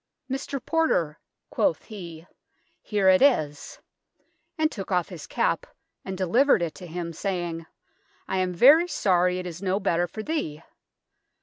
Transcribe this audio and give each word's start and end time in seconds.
"Mr. 0.33 0.59
Porter," 0.65 1.19
quoth 1.51 1.83
he," 1.83 2.25
heere 2.89 3.07
it 3.07 3.21
is," 3.21 3.77
and 4.57 4.71
tooke 4.71 4.91
off 4.91 5.09
his 5.09 5.27
capp, 5.27 5.67
and 6.03 6.17
delivered 6.17 6.63
it 6.63 6.73
to 6.73 6.87
him, 6.87 7.13
saying," 7.13 7.67
I 8.27 8.39
am 8.39 8.51
very 8.51 8.87
sorry 8.87 9.37
it 9.37 9.45
is 9.45 9.61
noe 9.61 9.79
better 9.79 10.07
for 10.07 10.23
thee." 10.23 10.63